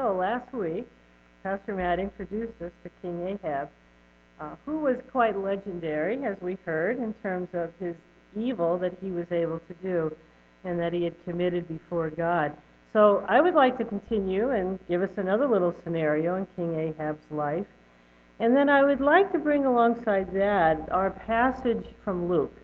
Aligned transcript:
So 0.00 0.12
last 0.12 0.52
week, 0.54 0.86
Pastor 1.42 1.74
Matt 1.74 1.98
introduced 1.98 2.62
us 2.62 2.70
to 2.84 2.90
King 3.02 3.36
Ahab, 3.42 3.68
uh, 4.40 4.50
who 4.64 4.78
was 4.78 4.96
quite 5.10 5.36
legendary, 5.36 6.24
as 6.24 6.36
we 6.40 6.56
heard, 6.64 6.98
in 6.98 7.12
terms 7.14 7.48
of 7.52 7.72
his 7.80 7.96
evil 8.36 8.78
that 8.78 8.92
he 9.02 9.10
was 9.10 9.26
able 9.32 9.58
to 9.58 9.74
do 9.82 10.16
and 10.62 10.78
that 10.78 10.92
he 10.92 11.02
had 11.02 11.14
committed 11.24 11.66
before 11.66 12.10
God. 12.10 12.56
So 12.92 13.24
I 13.28 13.40
would 13.40 13.54
like 13.54 13.76
to 13.78 13.84
continue 13.84 14.50
and 14.50 14.78
give 14.86 15.02
us 15.02 15.10
another 15.16 15.48
little 15.48 15.74
scenario 15.82 16.36
in 16.36 16.46
King 16.54 16.78
Ahab's 16.78 17.28
life. 17.32 17.66
And 18.38 18.54
then 18.54 18.68
I 18.68 18.84
would 18.84 19.00
like 19.00 19.32
to 19.32 19.38
bring 19.40 19.64
alongside 19.64 20.32
that 20.32 20.88
our 20.92 21.10
passage 21.10 21.86
from 22.04 22.28
Luke 22.28 22.54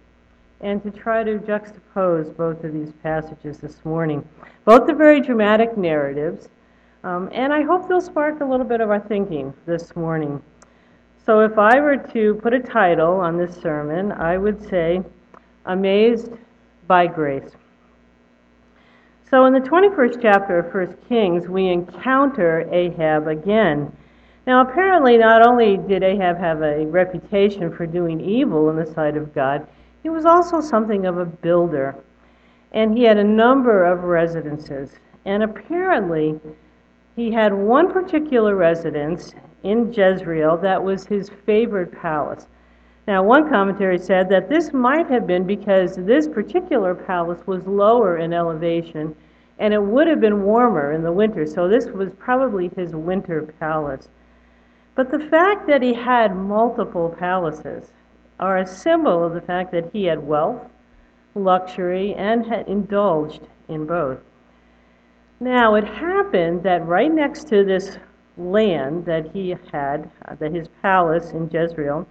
and 0.60 0.80
to 0.84 0.90
try 0.92 1.24
to 1.24 1.40
juxtapose 1.40 2.36
both 2.36 2.62
of 2.62 2.72
these 2.72 2.92
passages 3.02 3.58
this 3.58 3.84
morning. 3.84 4.24
Both 4.64 4.88
are 4.88 4.94
very 4.94 5.20
dramatic 5.20 5.76
narratives, 5.76 6.48
um, 7.04 7.28
and 7.32 7.52
I 7.52 7.62
hope 7.62 7.86
they'll 7.86 8.00
spark 8.00 8.40
a 8.40 8.44
little 8.44 8.66
bit 8.66 8.80
of 8.80 8.90
our 8.90 8.98
thinking 8.98 9.52
this 9.66 9.94
morning. 9.94 10.42
So, 11.26 11.40
if 11.40 11.58
I 11.58 11.78
were 11.78 11.96
to 11.96 12.34
put 12.42 12.54
a 12.54 12.60
title 12.60 13.20
on 13.20 13.36
this 13.36 13.54
sermon, 13.56 14.12
I 14.12 14.38
would 14.38 14.66
say, 14.68 15.02
Amazed 15.66 16.32
by 16.86 17.06
Grace. 17.06 17.50
So, 19.30 19.44
in 19.44 19.52
the 19.52 19.60
21st 19.60 20.22
chapter 20.22 20.58
of 20.58 20.74
1 20.74 20.96
Kings, 21.08 21.46
we 21.46 21.68
encounter 21.68 22.68
Ahab 22.72 23.28
again. 23.28 23.94
Now, 24.46 24.62
apparently, 24.62 25.18
not 25.18 25.46
only 25.46 25.76
did 25.76 26.02
Ahab 26.02 26.38
have 26.38 26.62
a 26.62 26.86
reputation 26.86 27.70
for 27.74 27.86
doing 27.86 28.20
evil 28.20 28.70
in 28.70 28.76
the 28.76 28.86
sight 28.86 29.16
of 29.16 29.34
God, 29.34 29.66
he 30.02 30.08
was 30.08 30.24
also 30.24 30.60
something 30.60 31.06
of 31.06 31.18
a 31.18 31.24
builder. 31.24 31.96
And 32.72 32.96
he 32.96 33.04
had 33.04 33.18
a 33.18 33.24
number 33.24 33.84
of 33.84 34.04
residences. 34.04 34.92
And 35.24 35.42
apparently, 35.42 36.38
he 37.16 37.30
had 37.30 37.54
one 37.54 37.92
particular 37.92 38.56
residence 38.56 39.34
in 39.62 39.92
Jezreel 39.92 40.56
that 40.58 40.82
was 40.82 41.06
his 41.06 41.30
favorite 41.46 41.92
palace. 41.92 42.46
Now, 43.06 43.22
one 43.22 43.48
commentary 43.48 43.98
said 43.98 44.28
that 44.30 44.48
this 44.48 44.72
might 44.72 45.06
have 45.08 45.26
been 45.26 45.46
because 45.46 45.96
this 45.96 46.26
particular 46.26 46.94
palace 46.94 47.46
was 47.46 47.66
lower 47.66 48.16
in 48.18 48.32
elevation 48.32 49.14
and 49.58 49.72
it 49.72 49.82
would 49.82 50.08
have 50.08 50.20
been 50.20 50.42
warmer 50.42 50.92
in 50.92 51.02
the 51.02 51.12
winter, 51.12 51.46
so 51.46 51.68
this 51.68 51.86
was 51.86 52.10
probably 52.18 52.70
his 52.76 52.94
winter 52.94 53.42
palace. 53.60 54.08
But 54.96 55.10
the 55.10 55.18
fact 55.18 55.66
that 55.68 55.82
he 55.82 55.94
had 55.94 56.34
multiple 56.34 57.14
palaces 57.18 57.92
are 58.40 58.58
a 58.58 58.66
symbol 58.66 59.22
of 59.22 59.34
the 59.34 59.40
fact 59.40 59.70
that 59.72 59.90
he 59.92 60.04
had 60.04 60.26
wealth, 60.26 60.62
luxury, 61.34 62.14
and 62.14 62.46
had 62.46 62.66
indulged 62.66 63.42
in 63.68 63.86
both. 63.86 64.18
Now, 65.40 65.74
it 65.74 65.84
happened 65.84 66.62
that 66.62 66.86
right 66.86 67.12
next 67.12 67.48
to 67.48 67.64
this 67.64 67.98
land 68.36 69.04
that 69.06 69.30
he 69.32 69.56
had, 69.72 70.10
uh, 70.26 70.34
that 70.36 70.52
his 70.52 70.68
palace 70.82 71.32
in 71.32 71.50
Jezreel, 71.50 72.06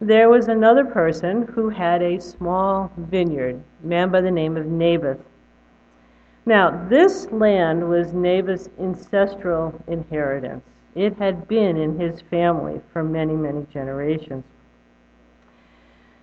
there 0.00 0.28
was 0.28 0.48
another 0.48 0.84
person 0.84 1.42
who 1.42 1.68
had 1.68 2.02
a 2.02 2.20
small 2.20 2.90
vineyard, 2.96 3.62
a 3.82 3.86
man 3.86 4.10
by 4.10 4.20
the 4.20 4.30
name 4.30 4.56
of 4.56 4.66
Naboth. 4.66 5.20
Now, 6.44 6.86
this 6.88 7.30
land 7.30 7.88
was 7.88 8.12
Naboth's 8.12 8.68
ancestral 8.80 9.80
inheritance. 9.86 10.64
It 10.94 11.16
had 11.18 11.46
been 11.46 11.76
in 11.76 11.98
his 11.98 12.20
family 12.22 12.80
for 12.92 13.04
many, 13.04 13.34
many 13.34 13.64
generations. 13.72 14.44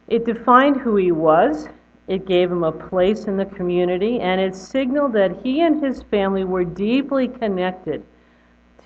It 0.08 0.26
defined 0.26 0.78
who 0.78 0.98
he 0.98 1.12
was, 1.12 1.70
it 2.10 2.26
gave 2.26 2.52
him 2.52 2.64
a 2.64 2.72
place 2.72 3.26
in 3.26 3.38
the 3.38 3.46
community, 3.46 4.20
and 4.20 4.42
it 4.42 4.56
signaled 4.56 5.14
that 5.14 5.40
he 5.44 5.62
and 5.62 5.82
his 5.82 6.02
family 6.04 6.44
were 6.44 6.66
deeply 6.66 7.28
connected 7.28 8.04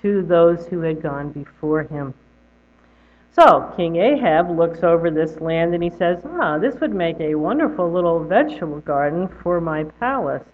to 0.02 0.22
those 0.22 0.66
who 0.66 0.80
had 0.80 1.02
gone 1.02 1.32
before 1.32 1.84
him. 1.84 2.12
So, 3.32 3.72
King 3.76 3.96
Ahab 3.96 4.50
looks 4.50 4.82
over 4.82 5.10
this 5.10 5.40
land 5.40 5.72
and 5.72 5.82
he 5.82 5.88
says, 5.88 6.18
Ah, 6.24 6.58
this 6.58 6.78
would 6.80 6.94
make 6.94 7.18
a 7.18 7.34
wonderful 7.34 7.90
little 7.90 8.22
vegetable 8.22 8.80
garden 8.80 9.26
for 9.42 9.58
my 9.58 9.84
palace. 9.84 10.44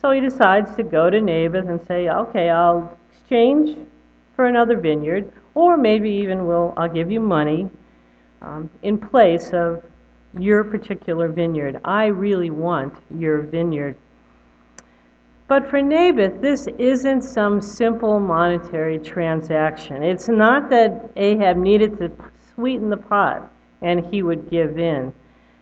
So 0.00 0.10
he 0.10 0.20
decides 0.20 0.74
to 0.76 0.82
go 0.82 1.10
to 1.10 1.20
Naboth 1.20 1.68
and 1.68 1.86
say, 1.86 2.08
Okay, 2.08 2.48
I'll 2.48 2.96
exchange 3.12 3.76
for 4.34 4.46
another 4.46 4.78
vineyard, 4.78 5.30
or 5.54 5.76
maybe 5.76 6.10
even 6.10 6.46
will 6.46 6.72
I'll 6.78 6.88
give 6.88 7.10
you 7.10 7.20
money 7.20 7.68
um, 8.40 8.70
in 8.82 8.96
place 8.96 9.50
of 9.52 9.84
your 10.38 10.64
particular 10.64 11.28
vineyard. 11.28 11.80
I 11.84 12.06
really 12.06 12.50
want 12.50 12.94
your 13.18 13.42
vineyard. 13.42 13.96
But 15.48 15.68
for 15.68 15.82
Naboth, 15.82 16.40
this 16.40 16.68
isn't 16.78 17.22
some 17.22 17.60
simple 17.60 18.20
monetary 18.20 18.98
transaction. 18.98 20.02
It's 20.02 20.28
not 20.28 20.70
that 20.70 21.10
Ahab 21.16 21.56
needed 21.56 21.98
to 21.98 22.12
sweeten 22.54 22.88
the 22.88 22.96
pot 22.96 23.50
and 23.82 24.06
he 24.06 24.22
would 24.22 24.48
give 24.50 24.78
in. 24.78 25.12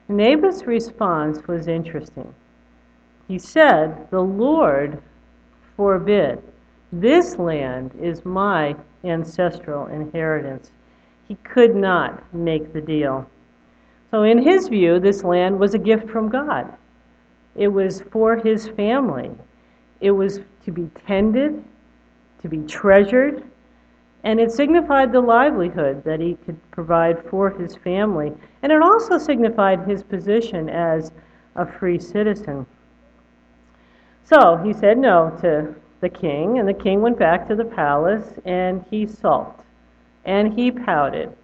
Naboth's 0.08 0.66
response 0.66 1.46
was 1.46 1.68
interesting. 1.68 2.34
He 3.28 3.38
said, 3.38 4.10
The 4.10 4.20
Lord 4.20 5.02
forbid. 5.76 6.42
This 6.92 7.36
land 7.36 7.92
is 8.00 8.24
my 8.24 8.74
ancestral 9.04 9.86
inheritance. 9.86 10.70
He 11.28 11.34
could 11.36 11.76
not 11.76 12.22
make 12.34 12.72
the 12.72 12.80
deal. 12.80 13.28
So, 14.10 14.22
in 14.22 14.38
his 14.38 14.68
view, 14.68 14.98
this 14.98 15.22
land 15.22 15.58
was 15.58 15.74
a 15.74 15.78
gift 15.78 16.08
from 16.08 16.28
God. 16.28 16.72
It 17.54 17.68
was 17.68 18.02
for 18.10 18.36
his 18.36 18.68
family. 18.68 19.30
It 20.00 20.12
was 20.12 20.40
to 20.64 20.70
be 20.70 20.90
tended, 21.06 21.62
to 22.42 22.48
be 22.48 22.58
treasured, 22.66 23.42
and 24.24 24.40
it 24.40 24.52
signified 24.52 25.12
the 25.12 25.20
livelihood 25.20 26.04
that 26.04 26.20
he 26.20 26.34
could 26.46 26.58
provide 26.70 27.22
for 27.28 27.50
his 27.50 27.76
family. 27.76 28.32
And 28.62 28.72
it 28.72 28.82
also 28.82 29.18
signified 29.18 29.80
his 29.86 30.02
position 30.02 30.68
as 30.68 31.12
a 31.56 31.66
free 31.66 31.98
citizen. 31.98 32.66
So 34.24 34.56
he 34.56 34.72
said 34.72 34.98
no 34.98 35.36
to 35.40 35.74
the 36.00 36.08
king, 36.08 36.58
and 36.58 36.68
the 36.68 36.74
king 36.74 37.00
went 37.00 37.18
back 37.18 37.48
to 37.48 37.56
the 37.56 37.64
palace 37.64 38.34
and 38.44 38.84
he 38.90 39.06
sulked 39.06 39.64
and 40.24 40.52
he 40.52 40.70
pouted 40.70 41.34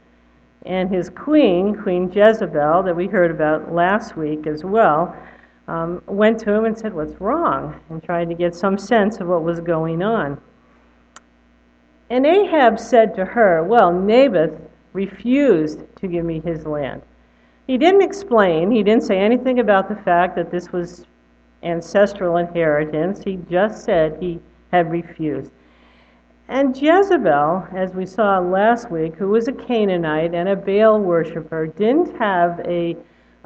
and 0.65 0.91
his 0.91 1.11
queen, 1.11 1.77
Queen 1.77 2.11
Jezebel, 2.11 2.83
that 2.83 2.97
we 2.97 3.07
heard 3.07 3.31
about 3.31 3.73
last 3.73 4.17
week 4.17 4.47
as 4.47 4.65
well, 4.65 5.15
um, 5.69 6.03
went 6.07 6.39
to 6.41 6.53
him 6.53 6.65
and 6.65 6.79
said, 6.79 6.95
What's 6.95 7.21
wrong? 7.21 7.79
and 7.91 8.03
tried 8.03 8.29
to 8.29 8.35
get 8.35 8.55
some 8.55 8.79
sense 8.79 9.21
of 9.21 9.29
what 9.29 9.43
was 9.43 9.61
going 9.61 10.03
on. 10.03 10.41
And 12.11 12.27
Ahab 12.27 12.79
said 12.79 13.15
to 13.17 13.25
her, 13.25 13.63
Well, 13.63 13.93
Naboth 13.93 14.59
refused 14.93 15.81
to 15.97 16.07
give 16.07 16.25
me 16.25 16.41
his 16.41 16.67
land. 16.67 17.03
He 17.67 17.79
didn't 17.79 18.03
explain, 18.03 18.71
he 18.71 18.83
didn't 18.83 19.05
say 19.05 19.19
anything 19.19 19.59
about 19.59 19.89
the 19.89 19.97
fact 19.97 20.37
that 20.37 20.51
this 20.51 20.71
was 20.71 21.07
ancestral 21.63 22.37
inheritance. 22.37 23.23
He 23.25 23.39
just 23.51 23.85
said 23.85 24.19
he 24.21 24.39
had 24.71 24.91
refused. 24.91 25.51
And 26.49 26.77
Jezebel, 26.77 27.69
as 27.75 27.94
we 27.94 28.05
saw 28.05 28.38
last 28.38 28.91
week, 28.91 29.15
who 29.15 29.28
was 29.28 29.49
a 29.49 29.53
Canaanite 29.53 30.34
and 30.34 30.47
a 30.47 30.55
Baal 30.55 31.00
worshiper, 31.00 31.66
didn't 31.66 32.15
have 32.19 32.60
a 32.66 32.97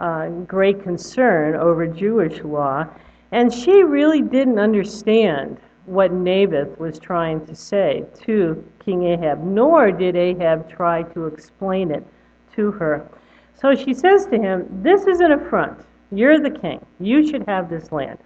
uh, 0.00 0.28
great 0.46 0.82
concern 0.82 1.54
over 1.54 1.86
Jewish 1.86 2.42
law, 2.42 2.86
and 3.30 3.54
she 3.54 3.84
really 3.84 4.20
didn't 4.20 4.58
understand 4.58 5.58
what 5.86 6.12
Naboth 6.12 6.76
was 6.80 6.98
trying 6.98 7.46
to 7.46 7.54
say 7.54 8.04
to 8.22 8.64
King 8.84 9.04
Ahab, 9.04 9.44
nor 9.44 9.92
did 9.92 10.16
Ahab 10.16 10.68
try 10.68 11.04
to 11.14 11.26
explain 11.26 11.92
it 11.92 12.04
to 12.56 12.72
her. 12.72 13.08
So 13.54 13.76
she 13.76 13.94
says 13.94 14.26
to 14.26 14.38
him, 14.38 14.66
This 14.82 15.06
is 15.06 15.20
an 15.20 15.30
affront. 15.30 15.78
You're 16.10 16.40
the 16.40 16.50
king. 16.50 16.84
You 16.98 17.26
should 17.26 17.46
have 17.46 17.70
this 17.70 17.92
land. 17.92 18.18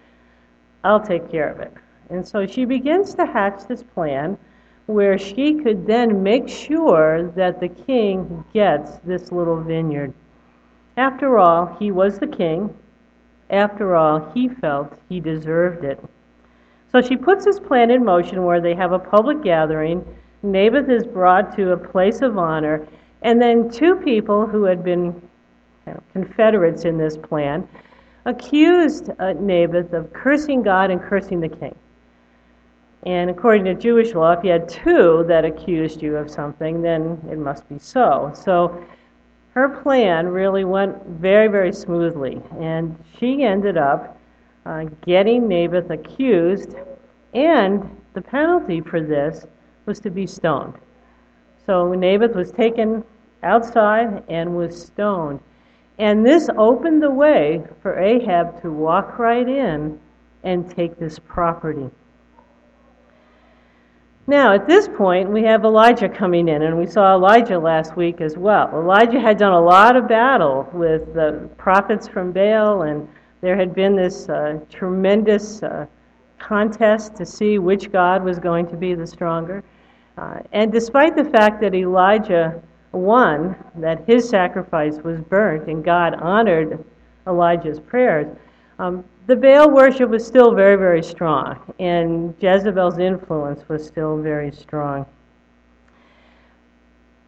I'll 0.82 1.04
take 1.04 1.30
care 1.30 1.50
of 1.50 1.60
it. 1.60 1.72
And 2.08 2.26
so 2.26 2.46
she 2.46 2.64
begins 2.64 3.14
to 3.14 3.26
hatch 3.26 3.66
this 3.68 3.82
plan 3.82 4.38
where 4.86 5.18
she 5.18 5.54
could 5.54 5.86
then 5.86 6.22
make 6.22 6.48
sure 6.48 7.30
that 7.36 7.60
the 7.60 7.68
king 7.68 8.44
gets 8.52 8.98
this 9.04 9.32
little 9.32 9.60
vineyard. 9.60 10.12
After 10.96 11.38
all, 11.38 11.76
he 11.78 11.90
was 11.90 12.18
the 12.18 12.26
king. 12.26 12.74
After 13.50 13.96
all, 13.96 14.30
he 14.34 14.48
felt 14.48 14.98
he 15.08 15.20
deserved 15.20 15.84
it. 15.84 16.02
So 16.90 17.00
she 17.00 17.16
puts 17.16 17.44
this 17.44 17.58
plan 17.58 17.90
in 17.90 18.04
motion 18.04 18.44
where 18.44 18.60
they 18.60 18.74
have 18.74 18.92
a 18.92 18.98
public 18.98 19.42
gathering. 19.42 20.04
Naboth 20.42 20.90
is 20.90 21.06
brought 21.06 21.56
to 21.56 21.72
a 21.72 21.76
place 21.76 22.20
of 22.20 22.36
honor, 22.36 22.86
and 23.22 23.40
then 23.40 23.70
two 23.70 23.96
people 23.96 24.46
who 24.46 24.64
had 24.64 24.84
been 24.84 25.20
confederates 26.12 26.84
in 26.84 26.98
this 26.98 27.16
plan 27.16 27.66
accused 28.24 29.10
uh, 29.18 29.32
Naboth 29.32 29.92
of 29.92 30.12
cursing 30.12 30.62
God 30.62 30.90
and 30.90 31.00
cursing 31.00 31.40
the 31.40 31.48
king. 31.48 31.74
And 33.04 33.30
according 33.30 33.64
to 33.64 33.74
Jewish 33.74 34.14
law, 34.14 34.32
if 34.32 34.44
you 34.44 34.52
had 34.52 34.68
two 34.68 35.24
that 35.26 35.44
accused 35.44 36.02
you 36.02 36.16
of 36.16 36.30
something, 36.30 36.82
then 36.82 37.20
it 37.30 37.38
must 37.38 37.68
be 37.68 37.78
so. 37.78 38.32
So 38.34 38.84
her 39.54 39.68
plan 39.82 40.28
really 40.28 40.64
went 40.64 41.04
very, 41.06 41.48
very 41.48 41.72
smoothly. 41.72 42.40
And 42.60 42.96
she 43.18 43.42
ended 43.42 43.76
up 43.76 44.18
uh, 44.64 44.84
getting 45.04 45.48
Naboth 45.48 45.90
accused 45.90 46.76
and 47.34 47.96
the 48.14 48.22
penalty 48.22 48.80
for 48.80 49.00
this 49.00 49.46
was 49.86 49.98
to 50.00 50.10
be 50.10 50.26
stoned. 50.26 50.74
So 51.66 51.92
Naboth 51.94 52.34
was 52.34 52.52
taken 52.52 53.04
outside 53.42 54.22
and 54.28 54.56
was 54.56 54.80
stoned. 54.86 55.40
And 55.98 56.24
this 56.24 56.48
opened 56.56 57.02
the 57.02 57.10
way 57.10 57.64
for 57.80 57.98
Ahab 57.98 58.60
to 58.62 58.70
walk 58.70 59.18
right 59.18 59.48
in 59.48 59.98
and 60.42 60.70
take 60.70 60.98
this 60.98 61.18
property. 61.18 61.90
Now, 64.28 64.52
at 64.54 64.68
this 64.68 64.86
point, 64.86 65.28
we 65.28 65.42
have 65.42 65.64
Elijah 65.64 66.08
coming 66.08 66.48
in, 66.48 66.62
and 66.62 66.78
we 66.78 66.86
saw 66.86 67.14
Elijah 67.14 67.58
last 67.58 67.96
week 67.96 68.20
as 68.20 68.36
well. 68.36 68.70
Elijah 68.72 69.18
had 69.18 69.36
done 69.36 69.52
a 69.52 69.60
lot 69.60 69.96
of 69.96 70.06
battle 70.06 70.68
with 70.72 71.12
the 71.12 71.50
prophets 71.56 72.06
from 72.06 72.30
Baal, 72.30 72.82
and 72.82 73.08
there 73.40 73.56
had 73.56 73.74
been 73.74 73.96
this 73.96 74.28
uh, 74.28 74.60
tremendous 74.70 75.60
uh, 75.64 75.86
contest 76.38 77.16
to 77.16 77.26
see 77.26 77.58
which 77.58 77.90
God 77.90 78.22
was 78.22 78.38
going 78.38 78.68
to 78.68 78.76
be 78.76 78.94
the 78.94 79.06
stronger. 79.06 79.64
Uh, 80.16 80.38
and 80.52 80.70
despite 80.70 81.16
the 81.16 81.24
fact 81.24 81.60
that 81.60 81.74
Elijah 81.74 82.62
won, 82.92 83.56
that 83.74 84.04
his 84.06 84.28
sacrifice 84.28 84.98
was 85.02 85.20
burnt, 85.20 85.68
and 85.68 85.84
God 85.84 86.14
honored 86.14 86.84
Elijah's 87.26 87.80
prayers, 87.80 88.28
um, 88.78 89.04
the 89.26 89.36
Baal 89.36 89.70
worship 89.70 90.10
was 90.10 90.26
still 90.26 90.52
very, 90.52 90.76
very 90.76 91.02
strong, 91.02 91.58
and 91.78 92.34
Jezebel's 92.40 92.98
influence 92.98 93.68
was 93.68 93.86
still 93.86 94.16
very 94.16 94.50
strong. 94.50 95.06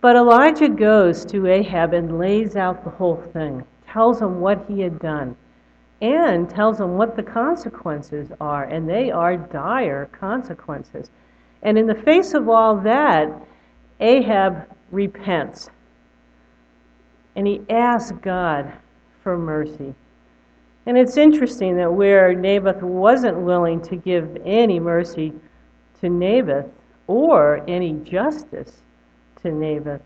But 0.01 0.17
Elijah 0.17 0.69
goes 0.69 1.25
to 1.27 1.47
Ahab 1.47 1.95
and 1.95 2.19
lays 2.19 2.57
out 2.57 2.85
the 2.85 2.91
whole 2.91 3.23
thing, 3.33 3.65
tells 3.89 4.21
him 4.21 4.41
what 4.41 4.65
he 4.69 4.81
had 4.81 4.99
done, 4.99 5.37
and 6.03 6.51
tells 6.51 6.81
him 6.81 6.97
what 6.97 7.17
the 7.17 7.23
consequences 7.23 8.31
are, 8.41 8.65
and 8.65 8.89
they 8.89 9.11
are 9.11 9.37
dire 9.37 10.07
consequences. 10.13 11.11
And 11.63 11.79
in 11.79 11.87
the 11.87 11.95
face 11.95 12.35
of 12.35 12.49
all 12.49 12.77
that, 12.81 13.33
Ahab 14.01 14.67
repents. 14.91 15.71
And 17.37 17.47
he 17.47 17.63
asks 17.71 18.13
God 18.21 18.71
for 19.23 19.39
mercy. 19.39 19.95
And 20.87 20.99
it's 20.99 21.17
interesting 21.17 21.77
that 21.77 21.93
where 21.93 22.35
Naboth 22.35 22.83
wasn't 22.83 23.39
willing 23.39 23.81
to 23.83 23.97
give 23.97 24.37
any 24.45 24.79
mercy 24.79 25.33
to 26.01 26.09
Naboth 26.09 26.71
or 27.07 27.65
any 27.67 27.95
justice 28.05 28.73
to 29.43 29.51
Naboth, 29.51 30.03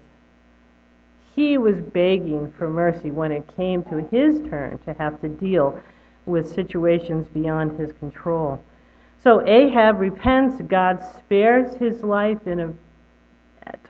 he 1.35 1.59
was 1.59 1.77
begging 1.77 2.53
for 2.59 2.69
mercy 2.69 3.11
when 3.11 3.33
it 3.33 3.45
came 3.57 3.83
to 3.85 4.09
his 4.11 4.39
turn 4.49 4.79
to 4.79 4.93
have 4.95 5.21
to 5.21 5.29
deal 5.29 5.81
with 6.27 6.55
situations 6.55 7.27
beyond 7.33 7.79
his 7.79 7.93
control. 7.93 8.63
So 9.23 9.47
Ahab 9.47 9.99
repents, 10.01 10.61
God 10.69 11.05
spares 11.19 11.75
his 11.77 12.03
life 12.03 12.47
in 12.47 12.61
a 12.61 12.73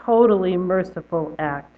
totally 0.04 0.56
merciful 0.56 1.34
act. 1.38 1.74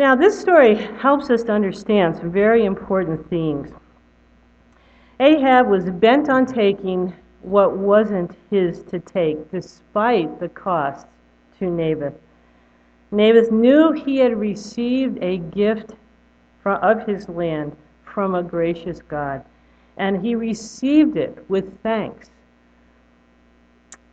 Now, 0.00 0.14
this 0.14 0.40
story 0.40 0.76
helps 0.76 1.28
us 1.28 1.42
to 1.42 1.52
understand 1.52 2.16
some 2.16 2.32
very 2.32 2.64
important 2.64 3.28
themes. 3.28 3.70
Ahab 5.20 5.68
was 5.68 5.90
bent 5.90 6.30
on 6.30 6.46
taking 6.46 7.12
what 7.42 7.76
wasn't 7.76 8.34
his 8.48 8.82
to 8.84 8.98
take, 8.98 9.50
despite 9.50 10.40
the 10.40 10.48
cost 10.48 11.06
to 11.58 11.66
Naboth. 11.66 12.14
Naboth 13.10 13.50
knew 13.52 13.92
he 13.92 14.16
had 14.16 14.40
received 14.40 15.18
a 15.22 15.36
gift 15.36 15.92
of 16.64 17.06
his 17.06 17.28
land 17.28 17.76
from 18.02 18.34
a 18.34 18.42
gracious 18.42 19.02
God, 19.02 19.44
and 19.98 20.24
he 20.24 20.34
received 20.34 21.18
it 21.18 21.44
with 21.50 21.78
thanks. 21.82 22.30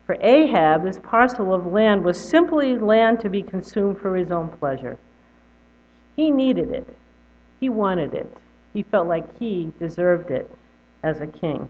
For 0.05 0.17
Ahab, 0.19 0.83
this 0.83 0.99
parcel 0.99 1.53
of 1.53 1.65
land 1.65 2.03
was 2.03 2.19
simply 2.19 2.77
land 2.77 3.21
to 3.21 3.29
be 3.29 3.41
consumed 3.41 3.99
for 3.99 4.17
his 4.17 4.31
own 4.31 4.49
pleasure. 4.49 4.97
He 6.17 6.31
needed 6.31 6.71
it. 6.71 6.87
He 7.59 7.69
wanted 7.69 8.13
it. 8.15 8.35
He 8.73 8.83
felt 8.83 9.07
like 9.07 9.37
he 9.37 9.71
deserved 9.79 10.31
it 10.31 10.51
as 11.03 11.21
a 11.21 11.27
king. 11.27 11.69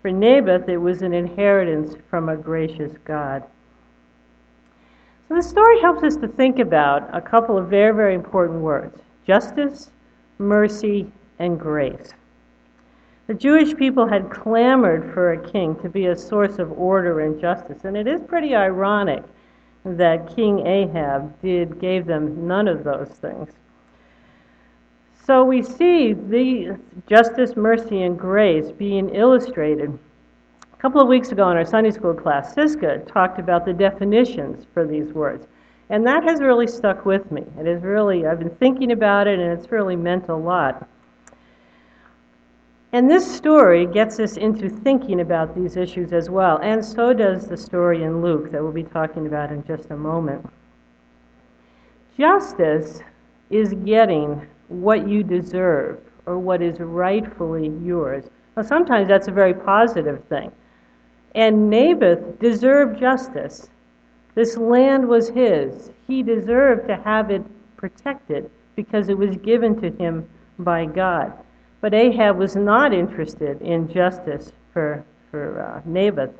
For 0.00 0.10
Naboth, 0.10 0.68
it 0.68 0.78
was 0.78 1.02
an 1.02 1.12
inheritance 1.12 1.96
from 2.08 2.28
a 2.28 2.36
gracious 2.36 2.96
God. 3.04 3.42
So 5.28 5.34
the 5.34 5.42
story 5.42 5.80
helps 5.80 6.04
us 6.04 6.16
to 6.16 6.28
think 6.28 6.60
about 6.60 7.08
a 7.12 7.20
couple 7.20 7.58
of 7.58 7.68
very, 7.68 7.94
very 7.94 8.14
important 8.14 8.60
words 8.60 9.00
justice, 9.26 9.90
mercy, 10.38 11.10
and 11.38 11.58
grace. 11.58 12.12
The 13.26 13.34
Jewish 13.34 13.74
people 13.74 14.06
had 14.06 14.30
clamored 14.30 15.12
for 15.12 15.32
a 15.32 15.50
king 15.50 15.74
to 15.76 15.88
be 15.88 16.06
a 16.06 16.16
source 16.16 16.58
of 16.58 16.78
order 16.78 17.20
and 17.20 17.40
justice, 17.40 17.84
and 17.84 17.96
it 17.96 18.06
is 18.06 18.20
pretty 18.20 18.54
ironic 18.54 19.24
that 19.84 20.34
King 20.34 20.66
Ahab 20.66 21.40
did 21.42 21.78
gave 21.78 22.06
them 22.06 22.46
none 22.46 22.68
of 22.68 22.84
those 22.84 23.08
things. 23.08 23.50
So 25.26 25.44
we 25.44 25.62
see 25.62 26.12
the 26.12 26.78
justice, 27.06 27.56
mercy, 27.56 28.02
and 28.02 28.18
grace 28.18 28.70
being 28.72 29.14
illustrated. 29.14 29.98
A 30.72 30.76
couple 30.76 31.00
of 31.00 31.08
weeks 31.08 31.32
ago 31.32 31.50
in 31.50 31.56
our 31.56 31.64
Sunday 31.64 31.90
school 31.90 32.12
class, 32.12 32.54
Siska 32.54 33.06
talked 33.10 33.38
about 33.38 33.64
the 33.64 33.72
definitions 33.72 34.66
for 34.74 34.86
these 34.86 35.12
words. 35.12 35.46
And 35.88 36.06
that 36.06 36.24
has 36.24 36.40
really 36.40 36.66
stuck 36.66 37.06
with 37.06 37.30
me. 37.30 37.42
It 37.58 37.66
is 37.66 37.82
really, 37.82 38.26
I've 38.26 38.38
been 38.38 38.54
thinking 38.56 38.92
about 38.92 39.26
it, 39.26 39.38
and 39.38 39.58
it's 39.58 39.70
really 39.70 39.96
meant 39.96 40.28
a 40.28 40.34
lot. 40.34 40.86
And 42.94 43.10
this 43.10 43.28
story 43.28 43.86
gets 43.86 44.20
us 44.20 44.36
into 44.36 44.68
thinking 44.68 45.20
about 45.20 45.56
these 45.56 45.76
issues 45.76 46.12
as 46.12 46.30
well, 46.30 46.58
and 46.58 46.84
so 46.84 47.12
does 47.12 47.48
the 47.48 47.56
story 47.56 48.04
in 48.04 48.22
Luke 48.22 48.52
that 48.52 48.62
we'll 48.62 48.70
be 48.70 48.84
talking 48.84 49.26
about 49.26 49.50
in 49.50 49.64
just 49.64 49.90
a 49.90 49.96
moment. 49.96 50.48
Justice 52.16 53.00
is 53.50 53.74
getting 53.84 54.46
what 54.68 55.08
you 55.08 55.24
deserve 55.24 55.98
or 56.26 56.38
what 56.38 56.62
is 56.62 56.78
rightfully 56.78 57.72
yours. 57.82 58.26
Now, 58.56 58.62
sometimes 58.62 59.08
that's 59.08 59.26
a 59.26 59.32
very 59.32 59.54
positive 59.54 60.22
thing. 60.26 60.52
And 61.34 61.68
Naboth 61.68 62.38
deserved 62.38 63.00
justice. 63.00 63.70
This 64.36 64.56
land 64.56 65.08
was 65.08 65.30
his. 65.30 65.90
He 66.06 66.22
deserved 66.22 66.86
to 66.86 66.94
have 66.98 67.32
it 67.32 67.42
protected 67.76 68.48
because 68.76 69.08
it 69.08 69.18
was 69.18 69.36
given 69.38 69.80
to 69.80 69.90
him 69.90 70.28
by 70.60 70.84
God. 70.84 71.32
But 71.84 71.92
Ahab 71.92 72.38
was 72.38 72.56
not 72.56 72.94
interested 72.94 73.60
in 73.60 73.92
justice 73.92 74.50
for, 74.72 75.04
for 75.30 75.60
uh, 75.60 75.82
Naboth. 75.84 76.32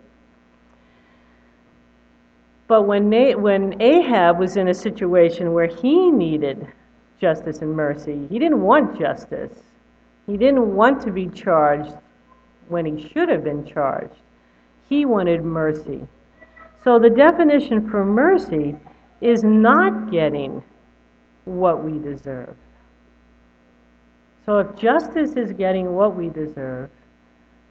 But 2.66 2.84
when, 2.84 3.10
Na- 3.10 3.36
when 3.36 3.76
Ahab 3.82 4.38
was 4.38 4.56
in 4.56 4.68
a 4.68 4.74
situation 4.74 5.52
where 5.52 5.66
he 5.66 6.10
needed 6.10 6.66
justice 7.20 7.58
and 7.58 7.76
mercy, 7.76 8.26
he 8.30 8.38
didn't 8.38 8.62
want 8.62 8.98
justice. 8.98 9.52
He 10.26 10.38
didn't 10.38 10.74
want 10.74 11.02
to 11.02 11.10
be 11.10 11.26
charged 11.28 11.92
when 12.68 12.86
he 12.86 13.06
should 13.10 13.28
have 13.28 13.44
been 13.44 13.66
charged. 13.66 14.16
He 14.88 15.04
wanted 15.04 15.44
mercy. 15.44 16.08
So 16.84 16.98
the 16.98 17.10
definition 17.10 17.90
for 17.90 18.02
mercy 18.02 18.76
is 19.20 19.44
not 19.44 20.10
getting 20.10 20.62
what 21.44 21.84
we 21.84 21.98
deserve. 21.98 22.56
So 24.46 24.58
if 24.58 24.76
justice 24.76 25.32
is 25.36 25.52
getting 25.52 25.94
what 25.94 26.16
we 26.16 26.28
deserve, 26.28 26.90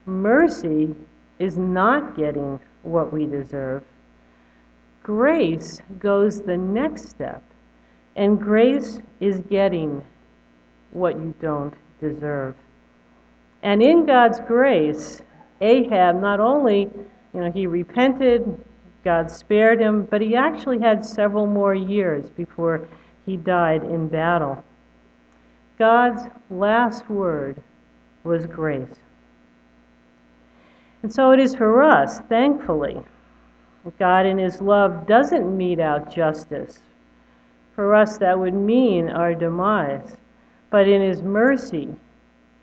mercy 0.06 0.96
is 1.40 1.58
not 1.58 2.18
getting 2.18 2.60
what 2.82 3.14
we 3.14 3.26
deserve. 3.26 3.84
Grace 5.04 5.82
goes 6.00 6.42
the 6.42 6.58
next 6.58 7.10
step, 7.10 7.44
and 8.16 8.40
grace 8.40 9.00
is 9.20 9.40
getting 9.50 10.04
what 10.92 11.16
you 11.16 11.34
don't 11.42 11.74
deserve. 12.00 12.56
And 13.62 13.82
in 13.82 14.06
God's 14.06 14.40
grace, 14.42 15.22
Ahab 15.62 16.20
not 16.22 16.40
only, 16.40 16.90
you 17.34 17.40
know, 17.40 17.52
he 17.52 17.68
repented, 17.68 18.44
God 19.04 19.30
spared 19.30 19.80
him, 19.80 20.06
but 20.06 20.22
he 20.22 20.36
actually 20.36 20.80
had 20.80 21.06
several 21.06 21.46
more 21.46 21.76
years 21.76 22.30
before 22.30 22.88
he 23.26 23.38
died 23.38 23.84
in 23.84 24.08
battle. 24.08 24.64
God's 25.84 26.30
last 26.50 27.10
word 27.10 27.62
was 28.24 28.46
grace. 28.46 28.96
And 31.02 31.14
so 31.14 31.32
it 31.32 31.42
is 31.42 31.54
for 31.54 31.84
us, 31.84 32.22
thankfully. 32.30 33.02
God, 34.00 34.26
in 34.26 34.38
His 34.38 34.62
love, 34.62 35.06
doesn't 35.06 35.58
mete 35.58 35.82
out 35.82 36.10
justice. 36.16 36.80
For 37.76 37.94
us, 37.94 38.18
that 38.20 38.40
would 38.40 38.54
mean 38.54 39.10
our 39.10 39.36
demise. 39.36 40.16
But 40.70 40.88
in 40.88 41.02
His 41.02 41.22
mercy 41.22 41.94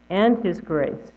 and 0.09 0.43
His 0.43 0.62
grace, 0.62 1.12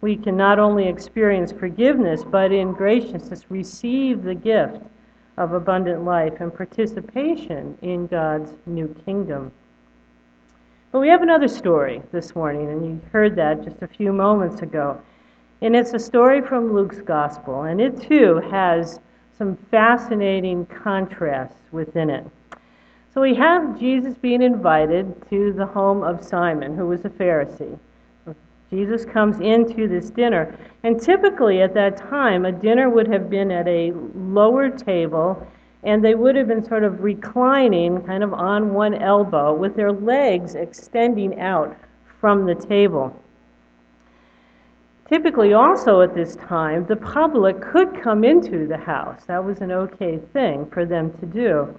we 0.00 0.16
can 0.16 0.38
not 0.38 0.58
only 0.58 0.88
experience 0.88 1.52
forgiveness, 1.52 2.24
but 2.24 2.50
in 2.50 2.72
graciousness 2.72 3.44
receive 3.50 4.22
the 4.22 4.34
gift 4.34 4.82
of 5.36 5.52
abundant 5.52 6.02
life 6.02 6.40
and 6.40 6.56
participation 6.56 7.76
in 7.82 8.06
God's 8.06 8.54
new 8.64 8.88
kingdom. 9.04 9.52
But 10.92 11.00
we 11.00 11.08
have 11.08 11.22
another 11.22 11.48
story 11.48 12.00
this 12.12 12.34
morning, 12.34 12.70
and 12.70 12.86
you 12.86 13.00
heard 13.12 13.34
that 13.36 13.64
just 13.64 13.82
a 13.82 13.88
few 13.88 14.12
moments 14.12 14.62
ago. 14.62 15.00
And 15.60 15.74
it's 15.74 15.94
a 15.94 15.98
story 15.98 16.40
from 16.40 16.72
Luke's 16.72 17.00
gospel, 17.00 17.62
and 17.62 17.80
it 17.80 18.00
too 18.00 18.36
has 18.50 19.00
some 19.36 19.56
fascinating 19.70 20.64
contrasts 20.66 21.60
within 21.72 22.08
it. 22.08 22.24
So 23.12 23.20
we 23.20 23.34
have 23.34 23.78
Jesus 23.78 24.14
being 24.14 24.42
invited 24.42 25.14
to 25.30 25.52
the 25.52 25.66
home 25.66 26.02
of 26.02 26.24
Simon, 26.24 26.76
who 26.76 26.86
was 26.86 27.04
a 27.04 27.10
Pharisee. 27.10 27.78
Jesus 28.70 29.04
comes 29.04 29.40
into 29.40 29.88
this 29.88 30.10
dinner, 30.10 30.56
and 30.82 31.00
typically 31.00 31.62
at 31.62 31.74
that 31.74 31.96
time, 31.96 32.44
a 32.44 32.52
dinner 32.52 32.90
would 32.90 33.06
have 33.08 33.30
been 33.30 33.50
at 33.50 33.66
a 33.68 33.92
lower 34.14 34.68
table, 34.70 35.46
and 35.82 36.04
they 36.04 36.14
would 36.14 36.36
have 36.36 36.48
been 36.48 36.64
sort 36.64 36.84
of 36.84 37.02
reclining 37.02 38.02
kind 38.02 38.24
of 38.24 38.32
on 38.32 38.74
one 38.74 38.94
elbow 38.94 39.54
with 39.54 39.76
their 39.76 39.92
legs 39.92 40.54
extending 40.54 41.38
out 41.40 41.76
from 42.20 42.46
the 42.46 42.54
table. 42.54 43.14
Typically, 45.08 45.52
also 45.52 46.00
at 46.00 46.14
this 46.14 46.34
time, 46.36 46.84
the 46.86 46.96
public 46.96 47.60
could 47.60 48.02
come 48.02 48.24
into 48.24 48.66
the 48.66 48.76
house. 48.76 49.22
That 49.26 49.44
was 49.44 49.60
an 49.60 49.70
okay 49.70 50.18
thing 50.32 50.66
for 50.66 50.84
them 50.84 51.16
to 51.20 51.26
do. 51.26 51.78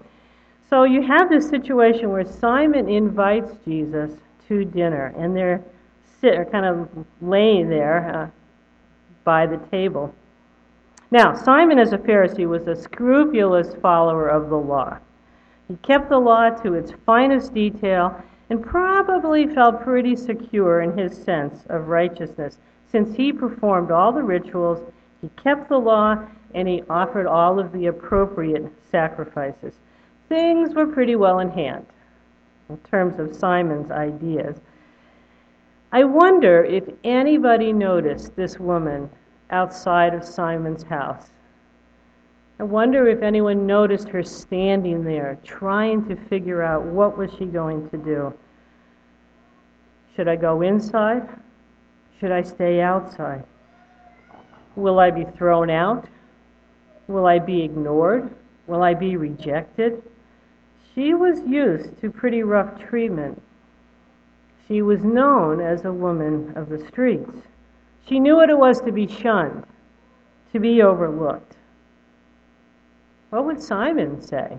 So 0.69 0.83
you 0.83 1.01
have 1.01 1.29
this 1.29 1.49
situation 1.49 2.09
where 2.09 2.25
Simon 2.25 2.87
invites 2.87 3.51
Jesus 3.65 4.11
to 4.47 4.63
dinner, 4.63 5.13
and 5.17 5.35
they're 5.35 5.61
sit, 6.21 6.51
kind 6.51 6.65
of 6.65 6.89
laying 7.21 7.69
there 7.69 8.15
uh, 8.15 8.29
by 9.23 9.45
the 9.45 9.57
table. 9.71 10.13
Now, 11.09 11.33
Simon, 11.33 11.79
as 11.79 11.93
a 11.93 11.97
Pharisee, 11.97 12.47
was 12.47 12.67
a 12.67 12.75
scrupulous 12.75 13.75
follower 13.75 14.27
of 14.27 14.49
the 14.49 14.57
law. 14.57 14.97
He 15.67 15.75
kept 15.77 16.09
the 16.09 16.19
law 16.19 16.49
to 16.49 16.73
its 16.73 16.91
finest 17.05 17.53
detail 17.53 18.21
and 18.49 18.65
probably 18.65 19.47
felt 19.47 19.83
pretty 19.83 20.15
secure 20.15 20.81
in 20.81 20.97
his 20.97 21.17
sense 21.17 21.65
of 21.69 21.87
righteousness 21.87 22.57
since 22.89 23.15
he 23.15 23.33
performed 23.33 23.91
all 23.91 24.11
the 24.11 24.23
rituals, 24.23 24.79
he 25.21 25.29
kept 25.41 25.67
the 25.67 25.79
law, 25.79 26.17
and 26.55 26.67
he 26.67 26.83
offered 26.89 27.27
all 27.27 27.59
of 27.59 27.71
the 27.73 27.87
appropriate 27.87 28.71
sacrifices. 28.89 29.75
Things 30.29 30.73
were 30.73 30.87
pretty 30.87 31.15
well 31.15 31.39
in 31.39 31.49
hand 31.49 31.85
in 32.69 32.77
terms 32.79 33.19
of 33.19 33.35
Simon's 33.35 33.91
ideas. 33.91 34.61
I 35.91 36.03
wonder 36.03 36.63
if 36.63 36.83
anybody 37.03 37.73
noticed 37.73 38.35
this 38.35 38.59
woman 38.59 39.09
outside 39.49 40.13
of 40.13 40.23
Simon's 40.23 40.83
house. 40.83 41.29
I 42.59 42.63
wonder 42.63 43.07
if 43.07 43.21
anyone 43.21 43.67
noticed 43.67 44.09
her 44.09 44.23
standing 44.23 45.03
there 45.03 45.37
trying 45.43 46.05
to 46.07 46.15
figure 46.15 46.63
out 46.63 46.83
what 46.83 47.17
was 47.17 47.29
she 47.37 47.45
going 47.45 47.89
to 47.91 47.97
do. 47.97 48.33
Should 50.15 50.27
I 50.27 50.35
go 50.35 50.61
inside? 50.61 51.29
Should 52.19 52.31
I 52.31 52.41
stay 52.41 52.81
outside? 52.81 53.43
Will 54.75 54.99
I 54.99 55.11
be 55.11 55.25
thrown 55.37 55.69
out? 55.69 56.07
Will 57.07 57.27
I 57.27 57.37
be 57.37 57.61
ignored? 57.61 58.33
Will 58.65 58.81
I 58.81 58.95
be 58.95 59.15
rejected? 59.15 60.01
She 60.95 61.13
was 61.13 61.39
used 61.45 62.01
to 62.01 62.09
pretty 62.09 62.41
rough 62.41 62.79
treatment. 62.79 63.39
She 64.67 64.81
was 64.81 65.03
known 65.03 65.61
as 65.61 65.85
a 65.85 65.93
woman 65.93 66.53
of 66.55 66.69
the 66.69 66.83
streets. 66.87 67.37
She 68.07 68.19
knew 68.19 68.35
what 68.35 68.49
it 68.49 68.57
was 68.57 68.79
to 68.81 68.91
be 68.91 69.07
shunned, 69.07 69.65
to 70.53 70.59
be 70.59 70.81
overlooked. 70.81 71.55
What 73.29 73.45
would 73.45 73.61
Simon 73.61 74.21
say? 74.21 74.57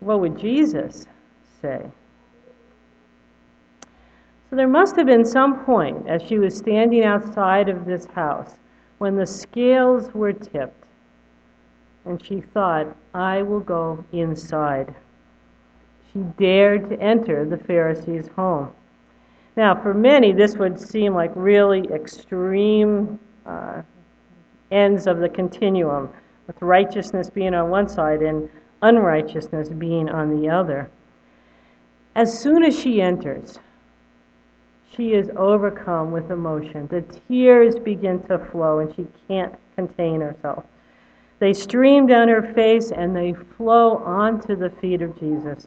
What 0.00 0.20
would 0.20 0.38
Jesus 0.38 1.06
say? 1.60 1.82
So 4.48 4.56
there 4.56 4.68
must 4.68 4.96
have 4.96 5.06
been 5.06 5.24
some 5.24 5.64
point 5.64 6.08
as 6.08 6.22
she 6.22 6.38
was 6.38 6.56
standing 6.56 7.04
outside 7.04 7.68
of 7.68 7.84
this 7.84 8.06
house 8.06 8.54
when 8.98 9.16
the 9.16 9.26
scales 9.26 10.12
were 10.14 10.32
tipped 10.32 10.84
and 12.04 12.22
she 12.24 12.40
thought, 12.40 12.86
I 13.14 13.42
will 13.42 13.60
go 13.60 14.04
inside. 14.12 14.94
She 16.12 16.20
dared 16.38 16.90
to 16.90 17.00
enter 17.00 17.44
the 17.44 17.56
Pharisee's 17.56 18.28
home. 18.28 18.72
Now, 19.56 19.74
for 19.80 19.92
many, 19.92 20.32
this 20.32 20.56
would 20.56 20.80
seem 20.80 21.14
like 21.14 21.30
really 21.34 21.82
extreme 21.92 23.18
uh, 23.44 23.82
ends 24.70 25.06
of 25.06 25.18
the 25.18 25.28
continuum, 25.28 26.08
with 26.46 26.60
righteousness 26.62 27.28
being 27.28 27.54
on 27.54 27.68
one 27.68 27.88
side 27.88 28.22
and 28.22 28.48
unrighteousness 28.80 29.68
being 29.68 30.08
on 30.08 30.40
the 30.40 30.48
other. 30.48 30.90
As 32.14 32.38
soon 32.38 32.64
as 32.64 32.78
she 32.78 33.00
enters, 33.00 33.58
she 34.94 35.12
is 35.12 35.30
overcome 35.36 36.12
with 36.12 36.30
emotion. 36.30 36.86
The 36.88 37.02
tears 37.28 37.76
begin 37.76 38.22
to 38.24 38.38
flow, 38.38 38.80
and 38.80 38.94
she 38.94 39.06
can't 39.28 39.54
contain 39.76 40.20
herself. 40.20 40.64
They 41.42 41.52
stream 41.52 42.06
down 42.06 42.28
her 42.28 42.52
face 42.54 42.92
and 42.92 43.16
they 43.16 43.32
flow 43.32 43.96
onto 43.96 44.54
the 44.54 44.70
feet 44.70 45.02
of 45.02 45.18
Jesus. 45.18 45.66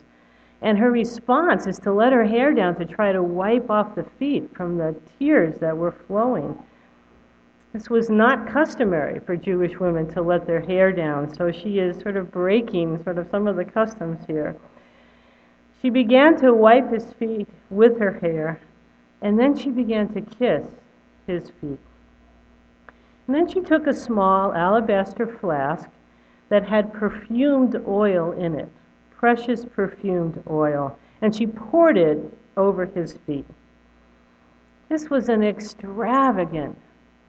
And 0.65 0.79
her 0.79 0.89
response 0.89 1.67
is 1.67 1.77
to 1.81 1.93
let 1.93 2.11
her 2.11 2.25
hair 2.25 2.51
down 2.51 2.75
to 2.77 2.85
try 2.85 3.11
to 3.11 3.21
wipe 3.21 3.69
off 3.69 3.93
the 3.93 4.03
feet 4.17 4.49
from 4.55 4.79
the 4.79 4.95
tears 5.19 5.59
that 5.59 5.77
were 5.77 5.91
flowing. 5.91 6.57
This 7.71 7.87
was 7.87 8.09
not 8.09 8.47
customary 8.47 9.19
for 9.19 9.35
Jewish 9.35 9.79
women 9.79 10.11
to 10.13 10.23
let 10.23 10.47
their 10.47 10.61
hair 10.61 10.91
down, 10.91 11.31
so 11.31 11.51
she 11.51 11.77
is 11.77 12.01
sort 12.01 12.17
of 12.17 12.31
breaking 12.31 13.03
sort 13.03 13.19
of 13.19 13.29
some 13.29 13.47
of 13.47 13.57
the 13.57 13.63
customs 13.63 14.25
here. 14.25 14.55
She 15.83 15.91
began 15.91 16.35
to 16.39 16.51
wipe 16.51 16.91
his 16.91 17.13
feet 17.13 17.47
with 17.69 17.99
her 17.99 18.13
hair, 18.13 18.59
and 19.21 19.37
then 19.37 19.55
she 19.55 19.69
began 19.69 20.11
to 20.15 20.21
kiss 20.21 20.65
his 21.27 21.51
feet. 21.61 21.77
And 23.27 23.35
then 23.35 23.47
she 23.47 23.61
took 23.61 23.85
a 23.85 23.93
small 23.93 24.51
alabaster 24.55 25.27
flask 25.27 25.87
that 26.49 26.67
had 26.67 26.91
perfumed 26.91 27.79
oil 27.87 28.31
in 28.31 28.55
it, 28.55 28.69
precious 29.17 29.65
perfumed 29.65 30.41
oil, 30.49 30.97
and 31.21 31.35
she 31.35 31.47
poured 31.47 31.97
it 31.97 32.19
over 32.57 32.85
his 32.85 33.13
feet. 33.25 33.45
This 34.89 35.09
was 35.09 35.29
an 35.29 35.43
extravagant, 35.43 36.77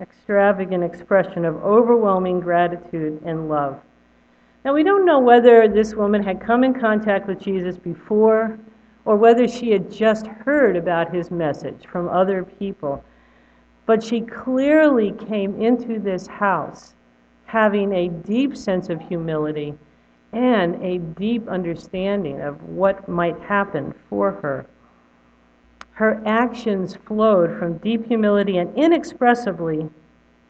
extravagant 0.00 0.85
expression 0.85 1.45
of 1.45 1.57
overwhelming 1.64 2.40
gratitude 2.40 3.21
and 3.25 3.49
love. 3.49 3.81
Now, 4.64 4.75
we 4.75 4.83
don't 4.83 5.07
know 5.07 5.21
whether 5.21 5.69
this 5.69 5.95
woman 5.95 6.23
had 6.23 6.40
come 6.40 6.64
in 6.64 6.75
contact 6.75 7.28
with 7.28 7.40
Jesus 7.40 7.78
before 7.78 8.59
or 9.05 9.16
whether 9.16 9.47
she 9.47 9.71
had 9.71 9.90
just 9.90 10.26
heard 10.26 10.76
about 10.76 11.14
his 11.14 11.31
message 11.31 11.87
from 11.87 12.09
other 12.09 12.43
people. 12.45 13.02
But 13.87 14.02
she 14.02 14.21
clearly 14.21 15.12
came 15.12 15.61
into 15.62 16.00
this 16.00 16.26
house 16.26 16.95
having 17.45 17.93
a 17.93 18.09
deep 18.09 18.57
sense 18.57 18.88
of 18.88 19.00
humility 19.00 19.75
and 20.37 20.83
a 20.85 20.99
deep 21.19 21.49
understanding 21.49 22.43
of 22.43 22.62
what 22.64 23.09
might 23.09 23.40
happen 23.40 23.95
for 24.11 24.33
her. 24.33 24.66
Her 25.93 26.21
actions 26.26 26.95
flowed 27.07 27.59
from 27.59 27.78
deep 27.78 28.07
humility 28.07 28.59
and 28.59 28.76
inexpressibly 28.76 29.88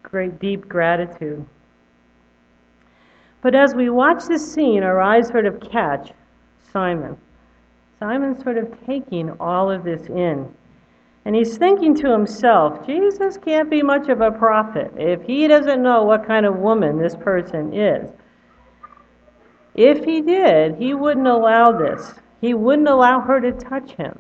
great 0.03 0.41
deep 0.41 0.69
gratitude. 0.69 1.47
But 3.43 3.55
as 3.55 3.77
we 3.77 3.89
watch 3.89 4.25
this 4.25 4.53
scene, 4.53 4.83
our 4.83 5.01
eyes 5.01 5.29
sort 5.29 5.47
of 5.47 5.61
catch 5.61 6.11
Simon. 6.73 7.17
Simon's 8.01 8.43
sort 8.43 8.59
of 8.59 8.85
taking 8.87 9.31
all 9.39 9.71
of 9.71 9.85
this 9.85 10.09
in. 10.09 10.53
And 11.25 11.37
he's 11.37 11.57
thinking 11.57 11.95
to 11.97 12.11
himself, 12.11 12.85
Jesus 12.85 13.37
can't 13.39 13.71
be 13.71 13.83
much 13.83 14.09
of 14.09 14.21
a 14.21 14.33
prophet 14.33 14.93
if 14.97 15.23
he 15.23 15.47
doesn't 15.47 15.81
know 15.81 16.03
what 16.03 16.27
kind 16.27 16.45
of 16.45 16.57
woman 16.57 16.99
this 16.99 17.15
person 17.15 17.73
is. 17.73 18.09
If 19.77 20.05
he 20.05 20.23
did, 20.23 20.77
he 20.77 20.95
wouldn't 20.95 21.27
allow 21.27 21.71
this. 21.71 22.15
He 22.41 22.55
wouldn't 22.55 22.89
allow 22.89 23.21
her 23.21 23.41
to 23.41 23.53
touch 23.53 23.93
him. 23.93 24.19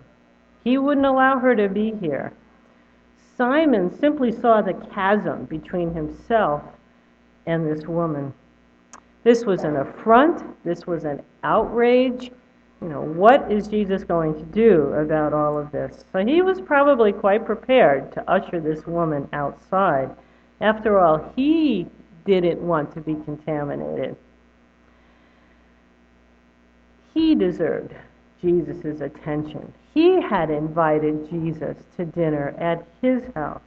He 0.65 0.79
wouldn't 0.79 1.07
allow 1.07 1.39
her 1.39 1.57
to 1.57 1.69
be 1.69 1.95
here. 2.01 2.33
Simon 3.37 3.97
simply 3.99 4.33
saw 4.33 4.61
the 4.61 4.75
chasm 4.95 5.45
between 5.47 5.95
himself 5.95 6.63
and 7.47 7.67
this 7.67 7.87
woman. 7.87 8.35
This 9.25 9.45
was 9.45 9.65
an 9.65 9.77
affront, 9.77 10.43
this 10.65 10.87
was 10.87 11.05
an 11.05 11.23
outrage, 11.43 12.31
you 12.83 12.89
know, 12.89 13.01
what 13.01 13.51
is 13.51 13.69
Jesus 13.69 14.05
going 14.05 14.35
to 14.35 14.45
do 14.45 14.93
about 14.93 15.33
all 15.33 15.59
of 15.59 15.73
this? 15.73 16.05
So 16.13 16.25
he 16.25 16.43
was 16.43 16.61
probably 16.61 17.13
quite 17.13 17.47
prepared 17.47 18.13
to 18.13 18.31
usher 18.31 18.61
this 18.61 18.87
woman 18.87 19.29
outside. 19.33 20.11
After 20.61 21.01
all, 21.01 21.33
he 21.35 21.87
didn't 22.27 22.61
want 22.61 22.93
to 22.95 23.01
be 23.01 23.15
contaminated. 23.25 24.17
He 27.17 27.35
deserved 27.35 27.95
Jesus' 28.43 29.01
attention. 29.01 29.73
He 29.95 30.21
had 30.21 30.51
invited 30.51 31.31
Jesus 31.31 31.79
to 31.97 32.05
dinner 32.05 32.55
at 32.59 32.87
his 33.01 33.23
house. 33.35 33.63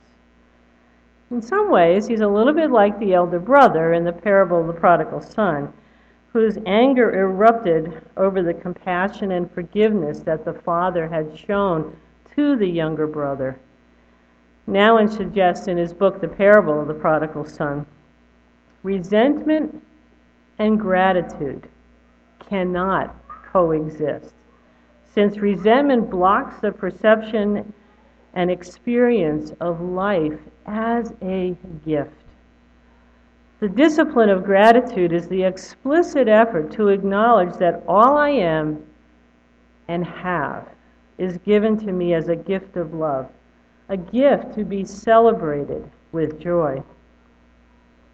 In 1.32 1.42
some 1.42 1.72
ways, 1.72 2.06
he's 2.06 2.22
a 2.22 2.28
little 2.28 2.54
bit 2.54 2.70
like 2.70 3.00
the 3.00 3.16
elder 3.16 3.40
brother 3.40 3.94
in 3.94 4.04
the 4.04 4.12
parable 4.12 4.62
of 4.62 4.68
the 4.68 4.74
prodigal 4.74 5.22
son 5.22 5.74
whose 6.32 6.60
anger 6.68 7.12
erupted 7.16 8.00
over 8.18 8.44
the 8.44 8.54
compassion 8.54 9.32
and 9.32 9.50
forgiveness 9.50 10.20
that 10.20 10.46
the 10.46 10.54
father 10.54 11.08
had 11.08 11.36
shown 11.36 11.98
to 12.36 12.56
the 12.56 12.70
younger 12.70 13.08
brother. 13.08 13.58
Nouwen 14.68 15.10
suggests 15.10 15.68
in 15.68 15.76
his 15.76 15.92
book, 15.92 16.22
The 16.22 16.28
Parable 16.28 16.80
of 16.80 16.88
the 16.88 16.94
Prodigal 16.94 17.46
Son, 17.46 17.88
resentment 18.84 19.84
and 20.60 20.80
gratitude 20.80 21.68
cannot 22.48 23.16
coexist, 23.52 24.34
since 25.14 25.38
resentment 25.38 26.10
blocks 26.10 26.60
the 26.62 26.72
perception 26.72 27.74
and 28.34 28.52
experience 28.52 29.52
of 29.60 29.82
life 29.82 30.40
as 30.66 31.14
a 31.22 31.56
gift. 31.86 32.12
The 33.60 33.70
discipline 33.70 34.30
of 34.30 34.46
gratitude 34.46 35.12
is 35.12 35.28
the 35.28 35.44
explicit 35.44 36.28
effort 36.28 36.72
to 36.74 36.88
acknowledge 36.90 37.56
that 37.58 37.84
all 37.88 38.18
I 38.18 38.30
am 38.30 38.86
and 39.88 40.06
have 40.06 40.68
is 41.18 41.38
given 41.40 41.78
to 41.80 41.92
me 41.92 42.14
as 42.14 42.30
a 42.30 42.36
gift 42.36 42.78
of 42.78 42.94
love, 42.94 43.28
a 43.90 43.98
gift 43.98 44.54
to 44.56 44.64
be 44.64 44.86
celebrated 44.86 45.90
with 46.14 46.40
joy. 46.40 46.82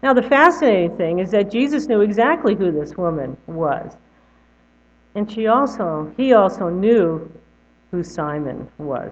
Now, 0.02 0.12
the 0.14 0.22
fascinating 0.22 0.96
thing 0.96 1.18
is 1.20 1.30
that 1.30 1.50
Jesus 1.50 1.86
knew 1.86 2.00
exactly 2.00 2.54
who 2.54 2.72
this 2.72 2.96
woman 2.96 3.36
was. 3.46 3.96
And 5.16 5.32
she 5.32 5.46
also, 5.46 6.12
he 6.18 6.34
also 6.34 6.68
knew 6.68 7.32
who 7.90 8.04
Simon 8.04 8.68
was. 8.76 9.10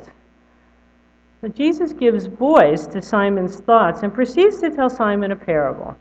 But 1.40 1.56
Jesus 1.56 1.94
gives 1.94 2.26
voice 2.26 2.87
to 2.88 3.00
Simon's 3.00 3.56
thoughts 3.56 4.02
and 4.02 4.12
proceeds 4.12 4.61
to 4.61 4.68
tell 4.68 4.90
Simon 4.90 5.32
a 5.32 5.37
parable. 5.37 5.96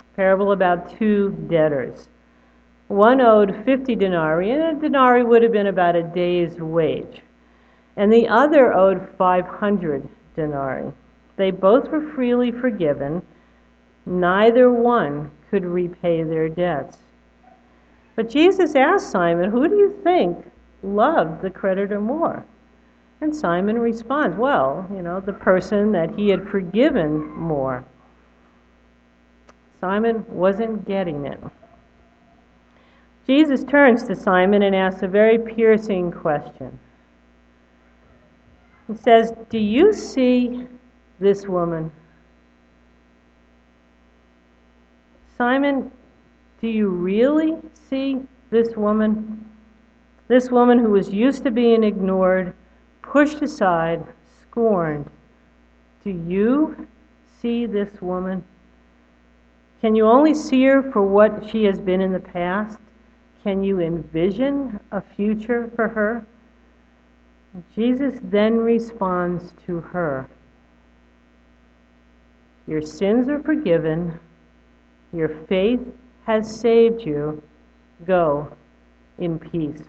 A 0.00 0.16
parable 0.16 0.52
about 0.52 0.98
two 0.98 1.30
debtors. 1.50 2.08
One 2.88 3.20
owed 3.20 3.64
50 3.66 3.94
denarii, 3.96 4.50
and 4.50 4.62
a 4.62 4.80
denarii 4.80 5.24
would 5.24 5.42
have 5.42 5.52
been 5.52 5.66
about 5.66 5.94
a 5.94 6.02
day's 6.02 6.58
wage. 6.58 7.20
And 7.96 8.10
the 8.10 8.28
other 8.28 8.72
owed 8.72 9.06
500 9.18 10.08
denarii. 10.34 10.90
They 11.36 11.50
both 11.50 11.88
were 11.90 12.12
freely 12.14 12.50
forgiven. 12.50 13.20
Neither 14.06 14.72
one 14.72 15.30
could 15.50 15.66
repay 15.66 16.22
their 16.22 16.48
debts. 16.48 16.96
But 18.16 18.30
Jesus 18.30 18.74
asked 18.74 19.10
Simon, 19.10 19.50
Who 19.50 19.68
do 19.68 19.76
you 19.76 19.98
think 20.02 20.50
loved 20.82 21.42
the 21.42 21.50
creditor 21.50 22.00
more? 22.00 22.44
And 23.20 23.34
Simon 23.34 23.78
responds, 23.78 24.36
Well, 24.36 24.86
you 24.94 25.02
know, 25.02 25.20
the 25.20 25.32
person 25.32 25.92
that 25.92 26.14
he 26.16 26.28
had 26.28 26.48
forgiven 26.48 27.30
more. 27.30 27.84
Simon 29.80 30.24
wasn't 30.28 30.86
getting 30.86 31.26
it. 31.26 31.40
Jesus 33.26 33.64
turns 33.64 34.02
to 34.04 34.16
Simon 34.16 34.62
and 34.62 34.74
asks 34.74 35.02
a 35.02 35.08
very 35.08 35.38
piercing 35.38 36.10
question. 36.10 36.78
He 38.88 38.96
says, 38.96 39.32
Do 39.48 39.58
you 39.58 39.92
see 39.92 40.66
this 41.20 41.46
woman? 41.46 41.92
Simon, 45.38 45.90
do 46.60 46.68
you 46.68 46.88
really 46.88 47.56
see 47.88 48.20
this 48.50 48.76
woman? 48.76 49.44
This 50.28 50.50
woman 50.50 50.78
who 50.78 50.90
was 50.90 51.08
used 51.10 51.44
to 51.44 51.50
being 51.50 51.82
ignored, 51.82 52.52
pushed 53.02 53.40
aside, 53.40 54.04
scorned. 54.42 55.08
Do 56.04 56.10
you 56.10 56.86
see 57.40 57.66
this 57.66 58.00
woman? 58.02 58.44
Can 59.80 59.94
you 59.94 60.06
only 60.06 60.34
see 60.34 60.64
her 60.64 60.82
for 60.92 61.02
what 61.02 61.48
she 61.50 61.64
has 61.64 61.78
been 61.78 62.02
in 62.02 62.12
the 62.12 62.20
past? 62.20 62.78
Can 63.42 63.64
you 63.64 63.80
envision 63.80 64.78
a 64.92 65.00
future 65.00 65.70
for 65.74 65.88
her? 65.88 66.26
Jesus 67.74 68.20
then 68.24 68.58
responds 68.58 69.52
to 69.66 69.80
her 69.80 70.28
Your 72.68 72.82
sins 72.82 73.28
are 73.28 73.42
forgiven, 73.42 74.20
your 75.12 75.30
faith 75.48 75.80
has 76.30 76.60
saved 76.60 77.02
you. 77.02 77.42
Go 78.06 78.50
in 79.18 79.38
peace. 79.38 79.82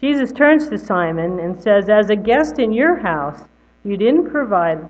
Jesus 0.00 0.32
turns 0.32 0.68
to 0.68 0.78
Simon 0.78 1.40
and 1.40 1.60
says, 1.62 1.88
As 1.88 2.10
a 2.10 2.16
guest 2.16 2.58
in 2.58 2.72
your 2.72 2.96
house, 2.96 3.40
you 3.84 3.96
didn't 3.96 4.30
provide 4.30 4.88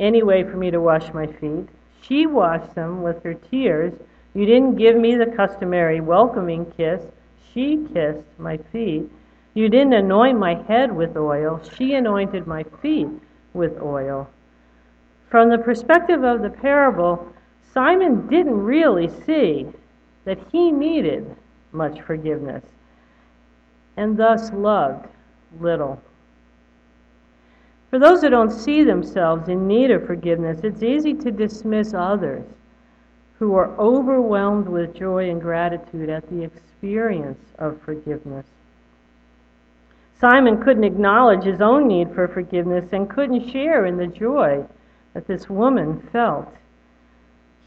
any 0.00 0.22
way 0.22 0.42
for 0.42 0.56
me 0.56 0.70
to 0.70 0.80
wash 0.80 1.12
my 1.12 1.26
feet. 1.26 1.68
She 2.02 2.26
washed 2.26 2.74
them 2.74 3.02
with 3.02 3.22
her 3.22 3.34
tears 3.34 3.92
you 4.34 4.46
didn't 4.46 4.74
give 4.74 4.96
me 4.96 5.14
the 5.14 5.32
customary 5.36 6.00
welcoming 6.00 6.66
kiss. 6.76 7.00
She 7.52 7.86
kissed 7.94 8.26
my 8.36 8.56
feet. 8.72 9.08
You 9.54 9.68
didn't 9.68 9.92
anoint 9.92 10.38
my 10.38 10.60
head 10.64 10.94
with 10.94 11.16
oil. 11.16 11.60
She 11.76 11.94
anointed 11.94 12.44
my 12.44 12.64
feet 12.82 13.06
with 13.52 13.80
oil. 13.80 14.28
From 15.30 15.50
the 15.50 15.58
perspective 15.58 16.24
of 16.24 16.42
the 16.42 16.50
parable, 16.50 17.32
Simon 17.72 18.26
didn't 18.28 18.64
really 18.64 19.08
see 19.24 19.66
that 20.24 20.38
he 20.50 20.70
needed 20.70 21.36
much 21.72 22.00
forgiveness 22.02 22.62
and 23.96 24.16
thus 24.16 24.52
loved 24.52 25.06
little. 25.60 26.00
For 27.90 27.98
those 27.98 28.22
who 28.22 28.30
don't 28.30 28.50
see 28.50 28.82
themselves 28.82 29.48
in 29.48 29.68
need 29.68 29.90
of 29.90 30.06
forgiveness, 30.06 30.60
it's 30.64 30.82
easy 30.82 31.14
to 31.14 31.30
dismiss 31.30 31.94
others 31.94 32.44
who 33.38 33.54
are 33.54 33.70
overwhelmed 33.78 34.68
with 34.68 34.94
joy 34.94 35.30
and 35.30 35.40
gratitude 35.40 36.08
at 36.08 36.28
the 36.28 36.42
experience 36.42 37.38
of 37.58 37.80
forgiveness. 37.82 38.46
Simon 40.20 40.62
couldn't 40.62 40.84
acknowledge 40.84 41.44
his 41.44 41.60
own 41.60 41.86
need 41.86 42.12
for 42.14 42.26
forgiveness 42.26 42.92
and 42.92 43.10
couldn't 43.10 43.50
share 43.50 43.86
in 43.86 43.96
the 43.96 44.06
joy 44.06 44.64
that 45.12 45.26
this 45.26 45.50
woman 45.50 46.00
felt. 46.12 46.52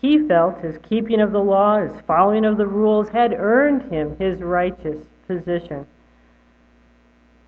He 0.02 0.28
felt 0.28 0.60
his 0.60 0.78
keeping 0.78 1.20
of 1.22 1.32
the 1.32 1.44
law, 1.44 1.80
his 1.80 2.02
following 2.02 2.46
of 2.46 2.58
the 2.58 2.68
rules, 2.68 3.10
had 3.10 3.34
earned 3.34 3.92
him 3.92 4.16
his 4.18 4.42
righteous 4.42 4.98
position. 5.28 5.86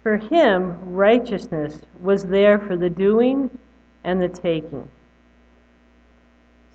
For 0.01 0.17
him, 0.17 0.77
righteousness 0.95 1.79
was 2.01 2.25
there 2.25 2.57
for 2.57 2.75
the 2.75 2.89
doing 2.89 3.49
and 4.03 4.21
the 4.21 4.29
taking. 4.29 4.87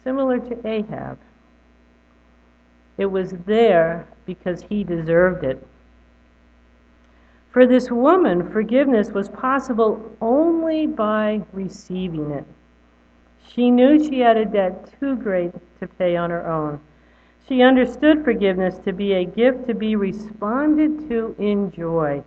Similar 0.05 0.39
to 0.39 0.67
Ahab. 0.67 1.19
It 2.97 3.07
was 3.07 3.33
there 3.47 4.07
because 4.27 4.63
he 4.63 4.85
deserved 4.85 5.43
it. 5.43 5.67
For 7.51 7.67
this 7.67 7.91
woman, 7.91 8.51
forgiveness 8.51 9.11
was 9.11 9.29
possible 9.29 10.13
only 10.21 10.87
by 10.87 11.43
receiving 11.53 12.31
it. 12.31 12.45
She 13.49 13.71
knew 13.71 14.03
she 14.03 14.21
had 14.21 14.37
a 14.37 14.45
debt 14.45 14.93
too 14.99 15.17
great 15.17 15.53
to 15.81 15.87
pay 15.87 16.17
on 16.17 16.31
her 16.31 16.47
own. 16.47 16.81
She 17.49 17.63
understood 17.63 18.25
forgiveness 18.25 18.79
to 18.81 18.93
be 18.93 19.13
a 19.13 19.25
gift 19.25 19.67
to 19.67 19.75
be 19.75 19.97
responded 19.97 21.09
to 21.09 21.35
in 21.39 21.71
joy 21.71 22.23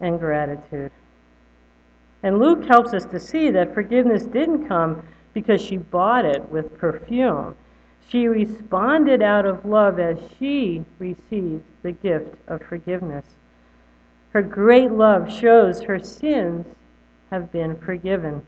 and 0.00 0.18
gratitude. 0.18 0.92
And 2.22 2.38
Luke 2.38 2.64
helps 2.64 2.94
us 2.94 3.04
to 3.06 3.18
see 3.18 3.50
that 3.50 3.74
forgiveness 3.74 4.24
didn't 4.24 4.68
come 4.68 5.02
because 5.34 5.60
she 5.60 5.76
bought 5.76 6.24
it 6.24 6.48
with 6.50 6.78
perfume. 6.78 7.56
She 8.08 8.28
responded 8.28 9.22
out 9.22 9.46
of 9.46 9.64
love 9.64 9.98
as 9.98 10.18
she 10.38 10.84
received 10.98 11.64
the 11.82 11.92
gift 11.92 12.36
of 12.46 12.62
forgiveness. 12.62 13.24
Her 14.30 14.42
great 14.42 14.92
love 14.92 15.32
shows 15.32 15.82
her 15.82 15.98
sins 15.98 16.66
have 17.30 17.50
been 17.50 17.76
forgiven. 17.76 18.46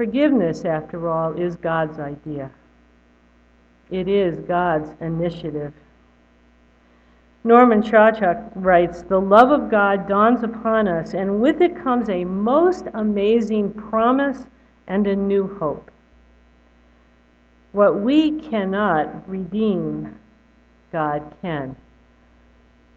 Forgiveness, 0.00 0.64
after 0.64 1.10
all, 1.10 1.38
is 1.38 1.56
God's 1.56 1.98
idea. 1.98 2.50
It 3.90 4.08
is 4.08 4.40
God's 4.40 4.88
initiative. 5.02 5.74
Norman 7.44 7.82
Shawchuck 7.82 8.50
writes 8.54 9.02
The 9.02 9.20
love 9.20 9.50
of 9.50 9.70
God 9.70 10.08
dawns 10.08 10.42
upon 10.42 10.88
us, 10.88 11.12
and 11.12 11.42
with 11.42 11.60
it 11.60 11.76
comes 11.84 12.08
a 12.08 12.24
most 12.24 12.86
amazing 12.94 13.74
promise 13.74 14.38
and 14.86 15.06
a 15.06 15.14
new 15.14 15.54
hope. 15.58 15.90
What 17.72 18.00
we 18.00 18.40
cannot 18.40 19.28
redeem, 19.28 20.18
God 20.92 21.30
can. 21.42 21.76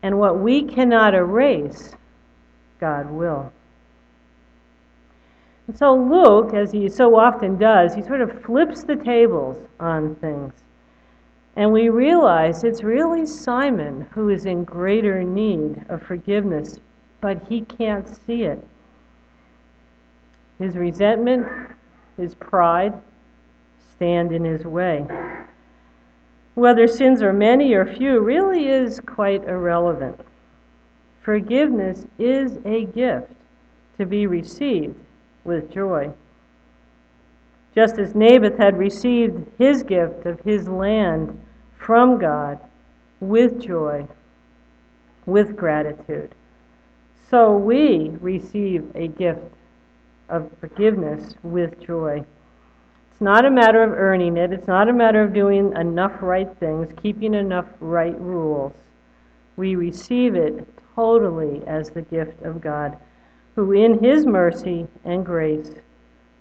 And 0.03 0.19
what 0.19 0.39
we 0.39 0.63
cannot 0.63 1.15
erase, 1.15 1.91
God 2.79 3.11
will. 3.11 3.51
And 5.67 5.77
so 5.77 5.95
Luke, 5.95 6.53
as 6.53 6.71
he 6.71 6.89
so 6.89 7.15
often 7.17 7.57
does, 7.57 7.95
he 7.95 8.01
sort 8.01 8.21
of 8.21 8.41
flips 8.41 8.83
the 8.83 8.95
tables 8.95 9.57
on 9.79 10.15
things. 10.15 10.53
And 11.55 11.71
we 11.71 11.89
realize 11.89 12.63
it's 12.63 12.83
really 12.83 13.25
Simon 13.25 14.07
who 14.11 14.29
is 14.29 14.45
in 14.45 14.63
greater 14.63 15.23
need 15.23 15.85
of 15.89 16.01
forgiveness, 16.01 16.79
but 17.21 17.41
he 17.47 17.61
can't 17.61 18.07
see 18.25 18.43
it. 18.43 18.65
His 20.59 20.75
resentment, 20.75 21.47
his 22.17 22.35
pride, 22.35 22.93
stand 23.95 24.31
in 24.31 24.43
his 24.43 24.65
way. 24.65 25.05
Whether 26.55 26.87
sins 26.87 27.21
are 27.21 27.33
many 27.33 27.73
or 27.73 27.85
few 27.85 28.19
really 28.19 28.67
is 28.67 28.99
quite 28.99 29.43
irrelevant. 29.45 30.19
Forgiveness 31.21 32.05
is 32.19 32.59
a 32.65 32.85
gift 32.85 33.29
to 33.97 34.03
to 34.03 34.05
be 34.05 34.27
received 34.27 34.95
with 35.43 35.71
joy. 35.71 36.11
Just 37.75 37.97
as 37.97 38.13
Naboth 38.13 38.57
had 38.57 38.77
received 38.77 39.47
his 39.57 39.83
gift 39.83 40.25
of 40.25 40.39
his 40.41 40.67
land 40.67 41.39
from 41.77 42.19
God 42.19 42.59
with 43.19 43.59
joy, 43.59 44.07
with 45.25 45.55
gratitude, 45.55 46.35
so 47.29 47.57
we 47.57 48.11
receive 48.21 48.85
a 48.93 49.07
gift 49.07 49.41
of 50.29 50.51
forgiveness 50.59 51.35
with 51.41 51.79
joy. 51.79 52.23
It's 53.11 53.21
not 53.21 53.45
a 53.45 53.51
matter 53.51 53.81
of 53.81 53.91
earning 53.91 54.37
it, 54.37 54.53
it's 54.53 54.67
not 54.67 54.87
a 54.87 54.93
matter 54.93 55.23
of 55.23 55.33
doing 55.33 55.73
enough 55.75 56.13
right 56.21 56.49
things, 56.59 56.87
keeping 57.01 57.33
enough 57.33 57.65
right 57.79 58.19
rules. 58.19 58.73
We 59.55 59.75
receive 59.75 60.35
it 60.35 60.67
totally 60.95 61.63
as 61.65 61.89
the 61.89 62.01
gift 62.03 62.41
of 62.43 62.61
God, 62.61 62.97
who 63.55 63.71
in 63.71 64.03
his 64.03 64.25
mercy 64.25 64.87
and 65.05 65.25
grace 65.25 65.71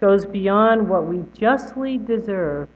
goes 0.01 0.25
beyond 0.25 0.89
what 0.89 1.07
we 1.07 1.25
justly 1.33 1.99
deserve 1.99 2.69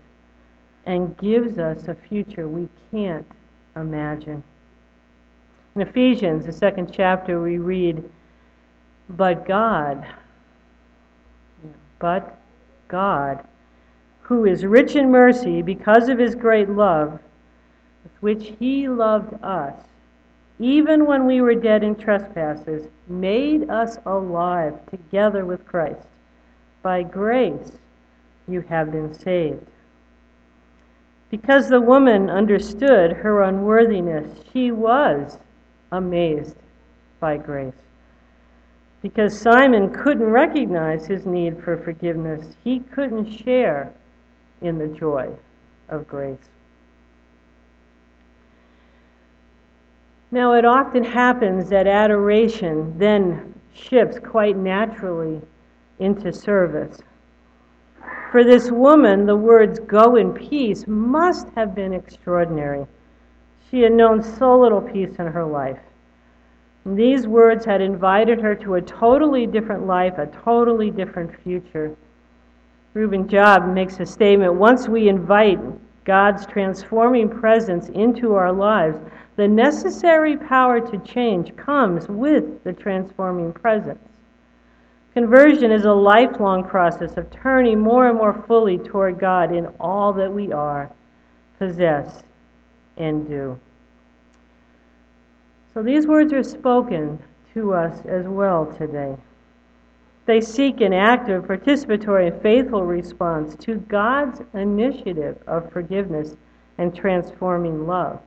and 0.84 1.16
gives 1.18 1.58
us 1.58 1.88
a 1.88 1.94
future 1.94 2.46
we 2.46 2.68
can't 2.90 3.26
imagine. 3.74 4.42
In 5.74 5.82
Ephesians, 5.82 6.46
the 6.46 6.52
second 6.52 6.90
chapter, 6.92 7.42
we 7.42 7.58
read, 7.58 8.02
But 9.10 9.46
God, 9.46 10.06
but 11.98 12.38
God, 12.88 13.44
who 14.20 14.44
is 14.44 14.64
rich 14.64 14.96
in 14.96 15.10
mercy 15.10 15.62
because 15.62 16.08
of 16.08 16.18
his 16.18 16.34
great 16.34 16.68
love, 16.68 17.18
with 18.02 18.12
which 18.20 18.54
he 18.58 18.88
loved 18.88 19.34
us, 19.42 19.74
even 20.58 21.06
when 21.06 21.26
we 21.26 21.40
were 21.40 21.54
dead 21.54 21.82
in 21.82 21.94
trespasses, 21.94 22.88
made 23.08 23.68
us 23.68 23.98
alive 24.06 24.74
together 24.90 25.44
with 25.44 25.66
Christ. 25.66 26.06
By 26.82 27.02
grace 27.02 27.72
you 28.48 28.62
have 28.62 28.92
been 28.92 29.12
saved. 29.12 29.66
Because 31.30 31.68
the 31.68 31.80
woman 31.80 32.30
understood 32.30 33.12
her 33.12 33.42
unworthiness, 33.42 34.38
she 34.52 34.70
was 34.70 35.38
amazed 35.92 36.56
by 37.20 37.36
grace. 37.36 37.74
Because 39.02 39.38
Simon 39.38 39.92
couldn't 39.92 40.24
recognize 40.24 41.06
his 41.06 41.26
need 41.26 41.62
for 41.62 41.76
forgiveness, 41.76 42.56
he 42.64 42.80
couldn't 42.80 43.30
share 43.30 43.92
in 44.62 44.78
the 44.78 44.88
joy 44.88 45.28
of 45.88 46.08
grace. 46.08 46.38
Now, 50.36 50.52
it 50.52 50.66
often 50.66 51.02
happens 51.02 51.70
that 51.70 51.86
adoration 51.86 52.92
then 52.98 53.54
shifts 53.72 54.18
quite 54.18 54.54
naturally 54.54 55.40
into 55.98 56.30
service. 56.30 56.98
For 58.30 58.44
this 58.44 58.70
woman, 58.70 59.24
the 59.24 59.34
words 59.34 59.78
go 59.78 60.16
in 60.16 60.34
peace 60.34 60.86
must 60.86 61.48
have 61.56 61.74
been 61.74 61.94
extraordinary. 61.94 62.84
She 63.70 63.80
had 63.80 63.92
known 63.92 64.22
so 64.22 64.60
little 64.60 64.82
peace 64.82 65.16
in 65.18 65.26
her 65.26 65.46
life. 65.46 65.78
These 66.84 67.26
words 67.26 67.64
had 67.64 67.80
invited 67.80 68.38
her 68.42 68.54
to 68.56 68.74
a 68.74 68.82
totally 68.82 69.46
different 69.46 69.86
life, 69.86 70.18
a 70.18 70.26
totally 70.26 70.90
different 70.90 71.34
future. 71.44 71.96
Rueben 72.94 73.26
Job 73.26 73.72
makes 73.72 74.00
a 74.00 74.04
statement 74.04 74.52
once 74.52 74.86
we 74.86 75.08
invite 75.08 75.58
God's 76.04 76.44
transforming 76.44 77.30
presence 77.30 77.88
into 77.88 78.34
our 78.34 78.52
lives, 78.52 78.98
the 79.36 79.46
necessary 79.46 80.36
power 80.36 80.80
to 80.80 80.98
change 80.98 81.54
comes 81.56 82.08
with 82.08 82.64
the 82.64 82.72
transforming 82.72 83.52
presence. 83.52 84.00
Conversion 85.12 85.70
is 85.70 85.84
a 85.84 85.92
lifelong 85.92 86.64
process 86.64 87.16
of 87.16 87.30
turning 87.30 87.78
more 87.78 88.08
and 88.08 88.18
more 88.18 88.44
fully 88.46 88.78
toward 88.78 89.18
God 89.18 89.54
in 89.54 89.66
all 89.80 90.12
that 90.14 90.32
we 90.32 90.52
are, 90.52 90.90
possess, 91.58 92.22
and 92.96 93.28
do. 93.28 93.58
So 95.72 95.82
these 95.82 96.06
words 96.06 96.32
are 96.32 96.42
spoken 96.42 97.18
to 97.54 97.74
us 97.74 98.04
as 98.06 98.26
well 98.26 98.66
today. 98.78 99.16
They 100.24 100.40
seek 100.40 100.80
an 100.80 100.92
active, 100.92 101.44
participatory, 101.44 102.32
and 102.32 102.42
faithful 102.42 102.82
response 102.82 103.54
to 103.64 103.76
God's 103.76 104.40
initiative 104.54 105.38
of 105.46 105.70
forgiveness 105.72 106.36
and 106.78 106.94
transforming 106.94 107.86
love. 107.86 108.20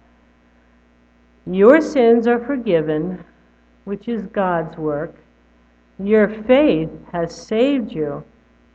Your 1.45 1.81
sins 1.81 2.27
are 2.27 2.39
forgiven, 2.39 3.23
which 3.85 4.07
is 4.07 4.23
God's 4.27 4.77
work. 4.77 5.15
Your 5.97 6.27
faith 6.43 6.89
has 7.11 7.35
saved 7.35 7.91
you, 7.91 8.23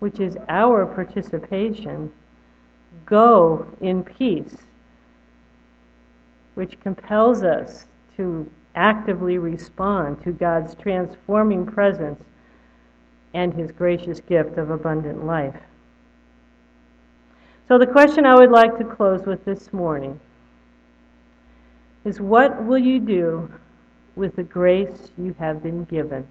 which 0.01 0.21
is 0.21 0.37
our 0.49 0.87
participation. 0.87 2.13
Go 3.07 3.67
in 3.81 4.03
peace, 4.03 4.57
which 6.55 6.81
compels 6.81 7.43
us 7.43 7.87
to 8.17 8.51
actively 8.75 9.39
respond 9.39 10.23
to 10.23 10.33
God's 10.33 10.75
transforming 10.75 11.65
presence 11.67 12.23
and 13.35 13.53
his 13.53 13.73
gracious 13.73 14.21
gift 14.21 14.59
of 14.59 14.71
abundant 14.71 15.25
life. 15.25 15.57
So, 17.69 17.79
the 17.79 17.87
question 17.87 18.27
I 18.27 18.35
would 18.35 18.51
like 18.51 18.77
to 18.79 18.85
close 18.85 19.25
with 19.27 19.45
this 19.45 19.73
morning 19.73 20.21
is 22.05 22.21
what 22.21 22.65
will 22.65 22.79
you 22.79 23.01
do 23.01 23.51
with 24.17 24.37
the 24.37 24.43
grace 24.43 25.11
you 25.19 25.35
have 25.39 25.63
been 25.63 25.85
given? 25.85 26.27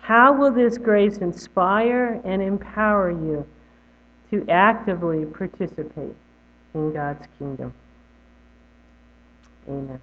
How 0.00 0.32
will 0.32 0.52
this 0.52 0.78
grace 0.78 1.18
inspire 1.18 2.20
and 2.24 2.40
empower 2.40 3.10
you 3.10 3.46
to 4.30 4.48
actively 4.48 5.26
participate 5.26 6.14
in 6.74 6.92
God's 6.92 7.26
kingdom? 7.38 7.74
Amen. 9.68 10.00